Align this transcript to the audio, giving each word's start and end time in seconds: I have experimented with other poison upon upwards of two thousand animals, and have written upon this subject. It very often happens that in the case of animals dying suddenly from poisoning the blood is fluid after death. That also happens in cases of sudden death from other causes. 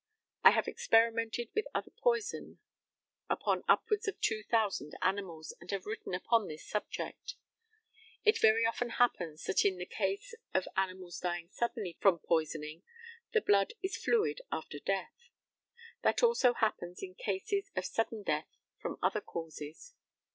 I 0.43 0.49
have 0.49 0.67
experimented 0.67 1.49
with 1.53 1.67
other 1.75 1.91
poison 1.91 2.57
upon 3.29 3.63
upwards 3.69 4.07
of 4.07 4.19
two 4.19 4.41
thousand 4.41 4.93
animals, 4.99 5.55
and 5.61 5.69
have 5.69 5.85
written 5.85 6.15
upon 6.15 6.47
this 6.47 6.65
subject. 6.67 7.35
It 8.23 8.41
very 8.41 8.65
often 8.65 8.89
happens 8.97 9.43
that 9.43 9.63
in 9.63 9.77
the 9.77 9.85
case 9.85 10.33
of 10.55 10.67
animals 10.75 11.19
dying 11.19 11.49
suddenly 11.51 11.99
from 12.01 12.17
poisoning 12.17 12.81
the 13.33 13.41
blood 13.41 13.73
is 13.83 13.95
fluid 13.95 14.41
after 14.51 14.79
death. 14.79 15.29
That 16.01 16.23
also 16.23 16.53
happens 16.55 17.03
in 17.03 17.13
cases 17.13 17.69
of 17.75 17.85
sudden 17.85 18.23
death 18.23 18.49
from 18.81 18.97
other 19.03 19.21
causes. 19.21 19.93